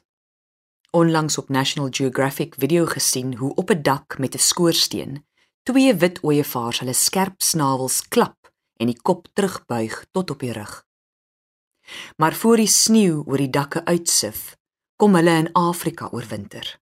Onlangs 0.96 1.38
op 1.38 1.52
National 1.54 1.92
Geographic 1.94 2.56
video 2.58 2.88
gesien 2.90 3.36
hoe 3.38 3.52
op 3.62 3.70
'n 3.70 3.82
dak 3.82 4.18
met 4.18 4.34
'n 4.34 4.46
skoorsteen 4.50 5.26
twee 5.64 5.94
wit 5.96 6.18
ooeievaars 6.24 6.80
hulle 6.80 6.94
skerp 6.94 7.42
snavels 7.42 8.08
klap 8.08 8.54
en 8.80 8.88
die 8.88 9.02
kop 9.02 9.28
terugbuig 9.34 10.06
tot 10.12 10.30
op 10.30 10.40
die 10.40 10.52
rug. 10.52 10.86
Maar 12.18 12.34
voor 12.34 12.58
die 12.58 12.68
sneeu 12.68 13.24
oor 13.26 13.38
die 13.38 13.50
dakke 13.50 13.86
uitsif, 13.86 14.58
kom 14.96 15.16
hulle 15.16 15.36
in 15.38 15.54
Afrika 15.54 16.10
oorwinter. 16.12 16.80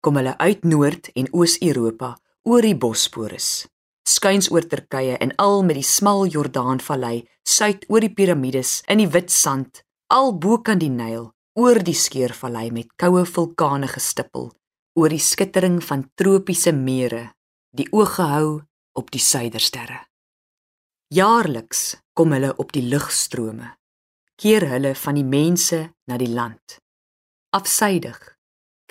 Kom 0.00 0.16
hulle 0.16 0.38
uit 0.38 0.64
Noord- 0.64 1.12
en 1.12 1.32
Oos-Europa 1.32 2.18
oor 2.42 2.62
die 2.62 2.76
Bosporus, 2.76 3.66
skuins 4.08 4.48
oor 4.50 4.64
Turkye 4.66 5.16
en 5.20 5.34
al 5.36 5.62
met 5.66 5.78
die 5.78 5.86
smal 5.86 6.26
Jordaanvallei, 6.32 7.26
suid 7.46 7.84
oor 7.88 8.04
die 8.04 8.12
piramides 8.14 8.82
in 8.88 9.02
die 9.02 9.10
wit 9.12 9.30
sand, 9.32 9.82
al 10.12 10.34
bo 10.40 10.60
kan 10.64 10.80
die 10.80 10.92
Nyl, 10.92 11.30
oor 11.58 11.80
die 11.84 11.96
Skeurvallei 11.96 12.68
met 12.72 12.94
koue 13.00 13.24
vulkane 13.26 13.88
gestippel, 13.90 14.50
oor 14.98 15.12
die 15.12 15.22
skittering 15.22 15.80
van 15.84 16.06
tropiese 16.18 16.72
mere, 16.72 17.28
die 17.74 17.88
oog 17.92 18.16
gehou 18.18 18.52
op 18.98 19.10
die 19.14 19.22
suidersterre. 19.22 20.04
Jaarliks 21.14 21.96
kom 22.12 22.34
hulle 22.36 22.50
op 22.60 22.72
die 22.76 22.84
lugstrome. 22.84 23.74
Keer 24.38 24.66
hulle 24.70 24.92
van 24.94 25.16
die 25.16 25.26
mense 25.26 25.78
na 26.06 26.18
die 26.20 26.28
land. 26.30 26.78
Afsydig, 27.56 28.18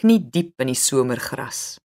knie 0.02 0.20
diep 0.34 0.64
in 0.64 0.72
die 0.74 0.80
somergras. 0.80 1.78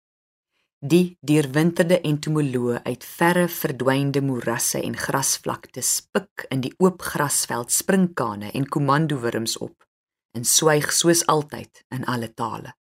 Die 0.80 1.18
deurwinterde 1.20 1.98
entomoloë 2.08 2.78
uit 2.86 3.02
verre 3.04 3.48
verdwynde 3.52 4.22
moerasse 4.24 4.80
en 4.80 4.94
grasvlaktes 4.96 5.90
pik 6.08 6.46
in 6.48 6.62
die 6.64 6.72
oop 6.80 7.02
grasveld 7.04 7.68
sprinkane 7.68 8.48
en 8.56 8.64
komandowurms 8.64 9.58
op 9.60 9.84
en 10.32 10.46
swyg 10.48 10.88
soos 10.96 11.26
altyd 11.28 11.82
in 11.92 12.06
alle 12.08 12.30
tale. 12.32 12.72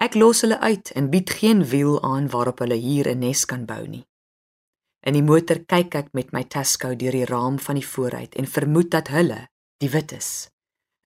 Ek 0.00 0.16
los 0.16 0.40
hulle 0.40 0.56
uit 0.64 0.88
en 0.96 1.10
bied 1.12 1.28
geen 1.36 1.60
wiel 1.68 2.00
aan 2.00 2.30
waarop 2.32 2.64
hulle 2.64 2.80
hier 2.80 3.12
'n 3.12 3.18
nes 3.18 3.44
kan 3.44 3.66
bou 3.66 3.84
nie. 3.86 4.06
In 5.04 5.12
die 5.12 5.22
motor 5.22 5.58
kyk 5.68 5.94
ek 5.94 6.08
met 6.14 6.32
my 6.32 6.44
Tasco 6.44 6.94
deur 6.96 7.12
die 7.12 7.28
raam 7.28 7.58
van 7.58 7.74
die 7.74 7.86
vooruit 7.86 8.34
en 8.34 8.46
vermoed 8.46 8.90
dat 8.90 9.08
hulle, 9.08 9.48
die 9.84 9.90
wites, 9.90 10.48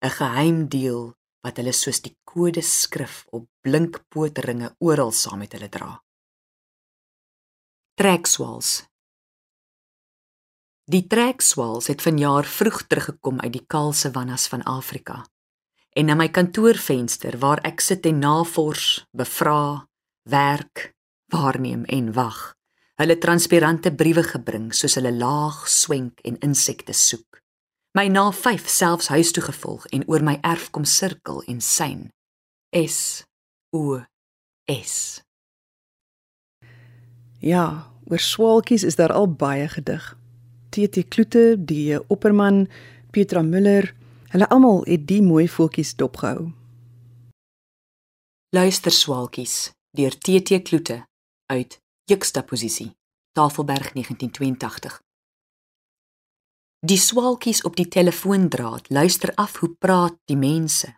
'n 0.05 0.11
geheim 0.11 0.69
deel 0.69 1.17
wat 1.47 1.61
hulle 1.61 1.75
soos 1.77 2.03
die 2.03 2.17
kode 2.27 2.65
skrif 2.67 3.23
op 3.37 3.47
blink 3.63 4.01
pootringe 4.11 4.73
oral 4.83 5.15
saam 5.15 5.45
met 5.45 5.55
hulle 5.55 5.71
dra. 5.73 5.93
Trekswals. 7.97 8.73
Die 10.87 11.07
trekswals 11.11 11.89
het 11.91 12.03
vanjaar 12.05 12.47
vroeg 12.47 12.83
teruggekom 12.91 13.41
uit 13.41 13.55
die 13.55 13.65
kaal 13.67 13.95
savannas 13.97 14.47
van 14.53 14.67
Afrika 14.67 15.23
en 15.97 16.11
na 16.11 16.15
my 16.19 16.29
kantoorvenster 16.29 17.39
waar 17.41 17.63
ek 17.65 17.81
sit 17.81 18.05
en 18.07 18.21
navors, 18.21 19.07
bevra, 19.17 19.89
werk, 20.29 20.93
waarneem 21.33 21.87
en 21.89 22.13
wag 22.13 22.57
hulle 23.01 23.19
transparante 23.21 23.93
briewe 23.93 24.25
gebring 24.25 24.71
soos 24.77 24.97
hulle 24.97 25.13
laag 25.13 25.67
swenk 25.69 26.23
en 26.29 26.39
insekte 26.45 26.95
soek. 26.97 27.43
My 27.97 28.09
na 28.09 28.33
5 28.33 28.69
selfs 28.69 29.09
huis 29.09 29.31
toe 29.33 29.43
gevolg 29.43 29.87
en 29.87 30.03
oor 30.05 30.21
my 30.21 30.35
erf 30.45 30.67
kom 30.71 30.85
sirkel 30.85 31.39
en 31.49 31.63
syn. 31.65 32.11
S 32.77 33.25
O 33.73 34.03
S. 34.69 35.23
Ja, 37.41 37.89
oor 38.05 38.21
swaalkies 38.21 38.85
is 38.85 38.99
daar 39.01 39.15
al 39.17 39.31
baie 39.33 39.69
gedig. 39.69 40.11
TT 40.69 41.09
Kloete, 41.09 41.57
die 41.57 41.97
Opperman, 42.13 42.67
Petra 43.11 43.41
Müller, 43.41 43.89
hulle 44.29 44.51
almal 44.53 44.85
het 44.85 45.09
die 45.09 45.23
mooi 45.25 45.49
voeltjies 45.49 45.95
dopgehou. 45.97 46.51
Luister 48.53 48.93
swaalkies 48.93 49.73
deur 49.97 50.13
TT 50.13 50.61
Kloete 50.69 51.01
uit 51.49 51.81
Juxtaposisie. 52.05 52.93
Tafelberg 53.33 53.93
1982. 53.97 55.01
Die 56.81 56.99
swaalkies 57.01 57.63
op 57.65 57.77
die 57.77 57.89
telefoondraad 57.89 58.91
luister 58.91 59.33
af 59.35 59.57
hoe 59.57 59.73
praat 59.75 60.17
die 60.29 60.37
mense. 60.37 60.93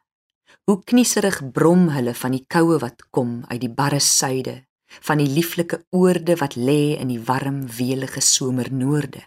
Hoe 0.65 0.83
knieserig 0.85 1.39
brom 1.53 1.89
hulle 1.95 2.15
van 2.15 2.35
die 2.35 2.45
koue 2.47 2.79
wat 2.83 3.05
kom 3.11 3.45
uit 3.47 3.61
die 3.61 3.71
barre 3.71 4.01
suide, 4.01 4.67
van 4.87 5.23
die 5.23 5.29
lieflike 5.31 5.85
oorde 5.95 6.35
wat 6.37 6.57
lê 6.57 6.99
in 6.99 7.13
die 7.13 7.21
warm 7.23 7.67
weelige 7.71 8.21
somernoorde. 8.21 9.23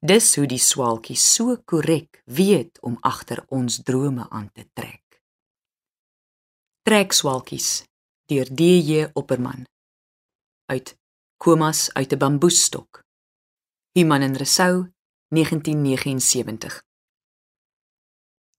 Dis 0.00 0.34
hoe 0.36 0.46
die 0.48 0.60
swaalkie 0.60 1.16
so 1.16 1.56
korrek 1.64 2.22
weet 2.24 2.80
om 2.80 2.96
agter 3.00 3.44
ons 3.48 3.82
drome 3.84 4.26
aan 4.30 4.48
te 4.52 4.64
trek. 4.72 5.20
Trek 6.82 7.12
swaalkies 7.12 7.84
deur 8.32 8.48
DJ 8.48 9.10
Opperman 9.12 9.66
uit 10.70 10.96
Komas 11.36 11.92
uit 11.92 12.12
'n 12.12 12.18
bamboesstok. 12.18 13.04
Human 13.92 14.22
en 14.22 14.36
Resou 14.36 14.88
1979 15.30 16.80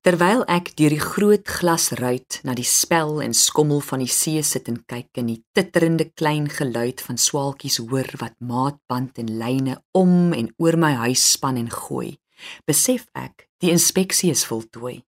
Terwyl 0.07 0.45
ek 0.47 0.69
deur 0.79 0.93
die 0.95 1.03
groot 1.03 1.49
glasruit 1.51 2.37
na 2.47 2.55
die 2.55 2.63
spel 2.63 3.19
en 3.25 3.35
skommel 3.35 3.83
van 3.83 3.99
die 3.99 4.07
see 4.07 4.39
sit 4.47 4.71
en 4.71 4.77
kyk 4.87 5.19
en 5.19 5.27
die 5.33 5.41
titterende 5.51 6.07
klein 6.15 6.47
geluid 6.47 7.03
van 7.03 7.19
swaalkies 7.19 7.81
hoor 7.83 8.07
wat 8.23 8.39
maatband 8.39 9.19
en 9.19 9.33
lyne 9.43 9.75
om 9.91 10.31
en 10.31 10.47
oor 10.63 10.79
my 10.79 10.93
huis 11.03 11.25
span 11.33 11.59
en 11.59 11.67
gooi, 11.75 12.15
besef 12.63 13.03
ek 13.19 13.49
die 13.59 13.75
inspeksie 13.75 14.31
is 14.31 14.47
voltooi. 14.47 15.01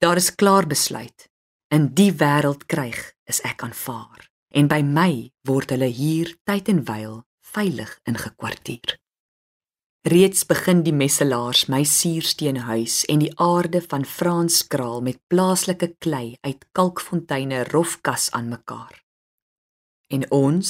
Daar 0.00 0.16
is 0.16 0.32
klaar 0.32 0.64
besluit. 0.64 1.28
In 1.68 1.92
die 1.92 2.08
wêreld 2.16 2.64
kryg 2.72 3.12
is 3.28 3.44
ek 3.44 3.68
aanvaar 3.68 4.30
en 4.56 4.72
by 4.72 4.80
my 4.80 5.12
word 5.44 5.76
hulle 5.76 5.92
hier 5.92 6.32
tyd 6.48 6.72
en 6.72 6.86
wyl 6.88 7.20
veilig 7.52 7.98
ingekwartier. 8.08 9.03
Reeds 10.04 10.42
begin 10.44 10.82
die 10.84 10.92
messelaars 10.92 11.62
my 11.72 11.78
suurstene 11.88 12.66
huis 12.66 12.98
en 13.08 13.22
die 13.22 13.30
aarde 13.40 13.80
van 13.80 14.02
Frans 14.04 14.58
kraal 14.68 14.98
met 15.00 15.16
plaaslike 15.32 15.94
klei 15.96 16.36
uit 16.44 16.66
kalkfonteine 16.76 17.62
rofkas 17.70 18.26
aan 18.36 18.50
mekaar. 18.52 18.98
En 20.12 20.26
ons, 20.28 20.68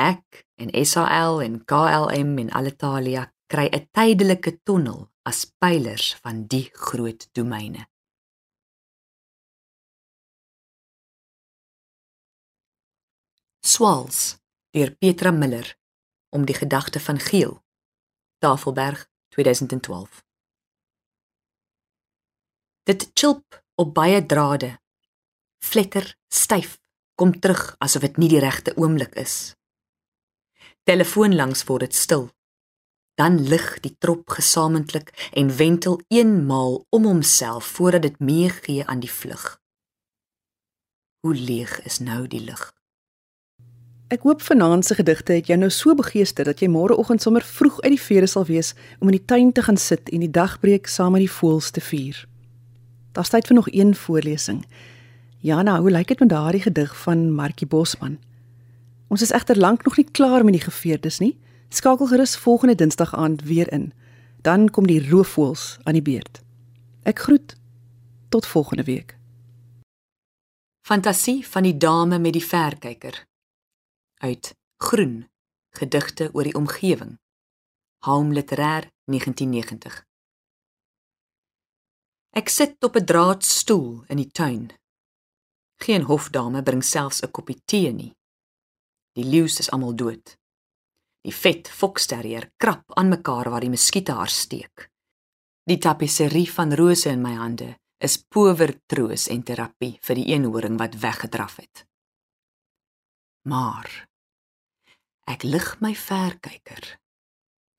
ek 0.00 0.46
en 0.56 0.72
SAL 0.72 1.42
en 1.44 1.58
KLM 1.68 2.30
en 2.40 2.48
Alitalia 2.56 3.26
kry 3.52 3.68
'n 3.68 3.88
tydelike 3.92 4.62
tonnel 4.64 5.10
as 5.28 5.44
pylers 5.60 6.14
van 6.24 6.46
die 6.46 6.70
groot 6.72 7.28
domeine. 7.36 7.84
Swals 13.60 14.38
deur 14.72 14.96
Petra 14.96 15.30
Miller 15.30 15.76
om 16.30 16.46
die 16.46 16.56
gedagte 16.56 17.00
van 17.00 17.18
geel 17.18 17.60
Tafelberg 18.42 19.06
2012. 19.28 20.24
Dit 22.82 23.10
chilp 23.14 23.62
op 23.74 23.94
baie 23.94 24.26
drade. 24.26 24.80
Flikker 25.62 26.16
styf, 26.26 26.80
kom 27.14 27.38
terug 27.38 27.76
asof 27.78 28.02
dit 28.02 28.18
nie 28.18 28.30
die 28.32 28.40
regte 28.42 28.74
oomblik 28.74 29.14
is. 29.14 29.54
Telefoon 30.82 31.38
langs 31.38 31.62
word 31.70 31.86
dit 31.86 31.94
stil. 31.94 32.26
Dan 33.14 33.38
lig 33.46 33.68
die 33.86 33.94
trop 34.02 34.34
gesamentlik 34.34 35.14
en 35.30 35.54
wentel 35.62 36.00
eenmaal 36.10 36.80
om 36.90 37.06
homself 37.06 37.70
voordat 37.78 38.02
dit 38.10 38.18
meegee 38.18 38.82
aan 38.82 39.06
die 39.06 39.14
vlug. 39.20 39.60
Hoe 41.22 41.34
leeg 41.34 41.78
is 41.86 42.02
nou 42.02 42.26
die 42.26 42.42
lug? 42.42 42.72
Ek 44.12 44.26
hoop 44.28 44.42
vanaand 44.44 44.84
se 44.84 44.94
gedigte 44.94 45.32
het 45.32 45.46
jou 45.48 45.56
nou 45.56 45.70
so 45.72 45.94
begeester 45.96 46.44
dat 46.44 46.60
jy 46.60 46.66
môreoggend 46.68 47.22
sommer 47.24 47.44
vroeg 47.48 47.78
uit 47.80 47.94
die 47.94 48.00
vere 48.00 48.26
sal 48.28 48.44
wees 48.44 48.74
om 48.98 49.08
in 49.08 49.16
die 49.16 49.24
tuin 49.24 49.52
te 49.56 49.62
gaan 49.64 49.78
sit 49.80 50.10
en 50.12 50.20
die 50.20 50.28
dagbreek 50.30 50.90
saam 50.90 51.14
met 51.16 51.24
die 51.24 51.32
voëls 51.32 51.70
te 51.72 51.80
vier. 51.80 52.18
Daar's 53.16 53.32
tyd 53.32 53.48
vir 53.48 53.56
nog 53.56 53.70
een 53.72 53.94
voorlesing. 53.96 54.66
Jana, 55.40 55.78
hoe 55.80 55.90
lyk 55.90 56.12
dit 56.12 56.20
met 56.20 56.28
daardie 56.28 56.60
gedig 56.60 56.92
van 57.06 57.24
Markie 57.32 57.66
Bosman? 57.66 58.18
Ons 59.08 59.24
is 59.24 59.32
egter 59.32 59.56
lank 59.56 59.88
nog 59.88 59.96
nie 59.96 60.06
klaar 60.12 60.44
met 60.44 60.60
die 60.60 60.66
geveerdes 60.66 61.18
nie. 61.24 61.38
Skakel 61.72 62.12
gerus 62.12 62.36
volgende 62.36 62.74
Dinsdag 62.74 63.16
aand 63.16 63.48
weer 63.48 63.72
in. 63.72 63.94
Dan 64.44 64.68
kom 64.68 64.86
die 64.86 65.00
roofvoëls 65.08 65.78
aan 65.88 65.96
die 65.96 66.04
beurt. 66.04 66.44
Ek 67.08 67.18
groet 67.18 67.56
tot 68.28 68.46
volgende 68.46 68.84
week. 68.84 69.16
Fantasie 70.84 71.40
van 71.48 71.62
die 71.62 71.76
dame 71.76 72.18
met 72.18 72.36
die 72.36 72.44
verkyker 72.44 73.24
uit 74.22 74.54
Groen 74.76 75.30
gedigte 75.74 76.30
oor 76.32 76.46
die 76.46 76.54
omgewing. 76.54 77.18
Haum 78.06 78.30
literêr 78.32 78.86
1990 79.10 80.02
Ek 82.32 82.48
sit 82.48 82.84
op 82.84 82.96
'n 82.96 83.04
draadstoel 83.04 84.04
in 84.08 84.16
die 84.16 84.30
tuin. 84.30 84.70
Geen 85.84 86.02
hofdame 86.02 86.62
bring 86.62 86.84
selfs 86.84 87.22
'n 87.22 87.30
koppie 87.30 87.60
tee 87.64 87.92
nie. 87.92 88.14
Die 89.12 89.24
leeu's 89.24 89.58
is 89.58 89.70
almal 89.70 89.94
dood. 89.94 90.38
Die 91.20 91.34
vet 91.34 91.68
foksterrier 91.68 92.52
krap 92.56 92.92
aan 92.94 93.08
mekaar 93.08 93.50
waar 93.50 93.60
die 93.60 93.74
muskiete 93.74 94.12
haar 94.12 94.28
steek. 94.28 94.90
Die 95.64 95.78
tapisserie 95.78 96.50
van 96.52 96.74
rose 96.74 97.08
in 97.08 97.22
my 97.22 97.34
hande 97.34 97.78
is 97.98 98.22
power 98.22 98.80
troos 98.86 99.28
en 99.28 99.42
terapie 99.42 99.98
vir 100.00 100.14
die 100.14 100.26
eenhoring 100.34 100.78
wat 100.78 100.94
weggedraf 100.94 101.56
het. 101.56 101.86
Maar 103.42 104.11
Ek 105.30 105.44
lig 105.46 105.68
my 105.80 105.94
verkyker 105.94 106.98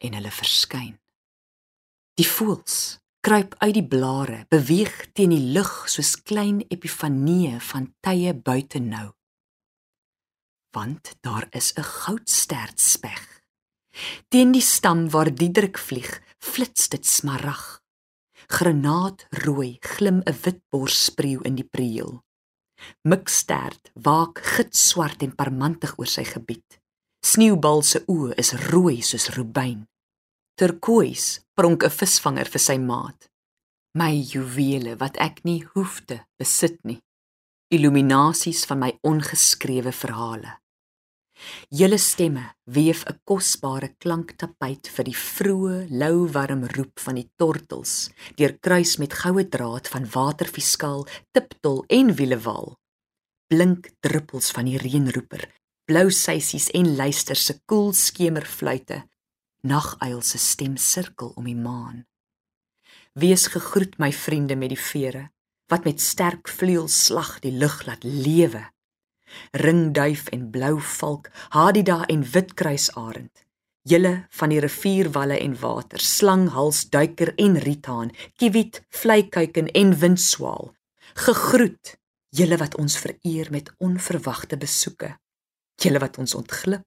en 0.04 0.16
hulle 0.18 0.32
verskyn. 0.32 0.96
Die 2.20 2.28
voëls 2.28 3.00
kruip 3.24 3.56
uit 3.64 3.74
die 3.78 3.88
blare, 3.88 4.44
beweeg 4.52 4.94
teen 5.16 5.32
die 5.32 5.52
lug 5.56 5.72
soos 5.92 6.18
klein 6.28 6.60
epifanieë 6.68 7.60
van 7.72 7.88
tye 8.04 8.34
buite 8.36 8.82
nou. 8.84 9.14
Want 10.76 11.16
daar 11.22 11.48
is 11.52 11.74
'n 11.78 11.84
goudstert 11.84 12.80
speg. 12.80 13.24
Teen 14.30 14.52
die 14.52 14.62
stam 14.62 15.10
waar 15.10 15.32
Diedrik 15.34 15.78
vlieg, 15.78 16.22
flits 16.40 16.90
dit 16.90 17.06
smarag. 17.06 17.82
Granaatrooi 18.48 19.78
glim 19.80 20.22
'n 20.26 20.38
witborsspreeu 20.44 21.40
in 21.44 21.56
die 21.56 21.70
prieel. 21.76 22.24
Mikstert 23.04 23.92
waak 23.94 24.40
gitswart 24.40 25.22
en 25.24 25.36
parmantig 25.36 25.98
oor 25.98 26.08
sy 26.08 26.24
gebied. 26.24 26.83
Sneeubal 27.34 27.80
se 27.82 28.04
oë 28.14 28.36
is 28.38 28.52
rooi 28.70 29.00
soos 29.02 29.32
rubyn. 29.34 29.88
Turkoois 30.60 31.40
pronk 31.58 31.82
'n 31.84 31.96
visvanger 32.00 32.50
vir 32.54 32.62
sy 32.62 32.76
maat. 32.78 33.30
My 33.98 34.14
juwele 34.32 34.94
wat 35.02 35.18
ek 35.18 35.42
nie 35.44 35.64
hoefde 35.74 36.18
besit 36.38 36.78
nie. 36.86 37.00
Illuminasies 37.74 38.66
van 38.70 38.80
my 38.84 38.92
ongeskrewe 39.02 39.92
verhale. 39.92 40.52
Julle 41.80 41.98
stemme 41.98 42.46
weef 42.66 43.02
'n 43.08 43.18
kosbare 43.26 43.90
klanktapijt 43.98 44.86
vir 44.96 45.06
die 45.06 45.20
vroeë, 45.32 45.90
lou 45.90 46.28
warm 46.28 46.64
roep 46.76 47.00
van 47.00 47.16
die 47.16 47.30
tortels 47.36 48.12
deur 48.38 48.54
kruis 48.60 48.98
met 48.98 49.14
goue 49.14 49.50
draad 49.50 49.88
van 49.88 50.06
waterfiskaal, 50.06 51.08
tiptol 51.32 51.84
en 51.88 52.14
wielewal. 52.14 52.78
Blink 53.48 53.90
druppels 54.02 54.52
van 54.52 54.66
die 54.66 54.78
reënroeper 54.78 55.63
blou 55.86 56.10
seisies 56.12 56.70
en 56.72 56.96
luister 56.96 57.36
se 57.36 57.58
koel 57.66 57.92
skemerfluite. 57.94 59.04
Naguil 59.68 60.22
se 60.22 60.38
stem 60.38 60.78
sirkel 60.78 61.34
om 61.36 61.48
die 61.48 61.56
maan. 61.56 62.04
Wees 63.20 63.48
gegroet 63.52 64.00
my 64.00 64.12
vriende 64.12 64.56
met 64.56 64.74
die 64.74 64.80
vere 64.80 65.30
wat 65.72 65.86
met 65.88 66.02
sterk 66.02 66.50
vleuels 66.52 66.96
slag 67.08 67.40
die 67.42 67.54
lug 67.56 67.80
laat 67.88 68.04
lewe. 68.04 68.62
Ringduif 69.58 70.28
en 70.36 70.50
blou 70.54 70.76
valk, 71.00 71.32
hadida 71.56 72.04
en 72.12 72.22
witkruisarend. 72.34 73.46
Julle 73.90 74.28
van 74.38 74.54
die 74.54 74.60
rivierwalle 74.62 75.40
en 75.40 75.56
water, 75.60 76.00
slanghalsduiker 76.00 77.34
en 77.42 77.58
riethaan, 77.64 78.14
kiewit, 78.38 78.84
vleikuiken 78.90 79.72
en 79.72 79.98
windswaal. 80.04 80.76
Gegroet 81.26 81.98
julle 82.30 82.58
wat 82.62 82.78
ons 82.78 82.98
vereer 82.98 83.50
met 83.52 83.74
onverwagte 83.82 84.58
besoeke 84.58 85.16
julle 85.82 86.02
wat 86.04 86.18
ons 86.22 86.36
ontglip, 86.38 86.86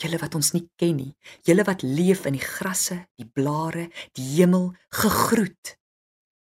julle 0.00 0.18
wat 0.20 0.34
ons 0.38 0.52
nie 0.56 0.64
ken 0.80 0.96
nie, 0.96 1.12
julle 1.46 1.64
wat 1.68 1.84
leef 1.84 2.24
in 2.28 2.38
die 2.38 2.44
grasse, 2.44 2.96
die 3.20 3.28
blare, 3.28 3.88
die 4.16 4.26
hemel, 4.36 4.70
gegroet. 5.02 5.76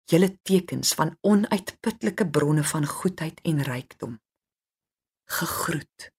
Julle 0.07 0.31
tekens 0.47 0.93
van 0.95 1.17
onuitputlike 1.27 2.29
bronne 2.31 2.63
van 2.63 2.85
goedheid 2.87 3.41
en 3.43 3.63
rykdom. 3.67 4.19
Gegroet. 5.27 6.11